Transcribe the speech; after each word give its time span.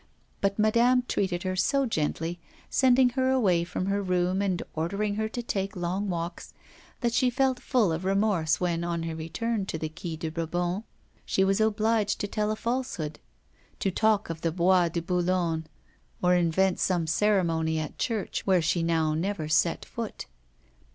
But 0.41 0.57
madame 0.57 1.03
treated 1.07 1.43
her 1.43 1.55
so 1.55 1.85
gently, 1.85 2.39
sending 2.71 3.09
her 3.09 3.29
away 3.29 3.63
from 3.63 3.85
her 3.85 4.01
room, 4.01 4.41
and 4.41 4.63
ordering 4.73 5.13
her 5.13 5.29
to 5.29 5.43
take 5.43 5.75
long 5.75 6.09
walks, 6.09 6.55
that 7.01 7.13
she 7.13 7.29
felt 7.29 7.59
full 7.59 7.91
of 7.91 8.03
remorse 8.03 8.59
when, 8.59 8.83
on 8.83 9.03
her 9.03 9.15
return 9.15 9.67
to 9.67 9.77
the 9.77 9.89
Quai 9.89 10.15
de 10.17 10.29
Bourbon, 10.31 10.85
she 11.23 11.43
was 11.43 11.61
obliged 11.61 12.19
to 12.21 12.27
tell 12.27 12.49
a 12.49 12.55
falsehood; 12.55 13.19
to 13.79 13.91
talk 13.91 14.31
of 14.31 14.41
the 14.41 14.51
Bois 14.51 14.89
de 14.89 15.03
Boulogne 15.03 15.65
or 16.23 16.33
invent 16.33 16.79
some 16.79 17.05
ceremony 17.05 17.77
at 17.77 17.99
church 17.99 18.43
where 18.47 18.59
she 18.59 18.81
now 18.81 19.13
never 19.13 19.47
set 19.47 19.85
foot. 19.85 20.25